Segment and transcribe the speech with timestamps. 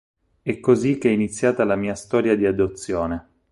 [0.41, 3.27] È così che è iniziata la mia storia di adozione.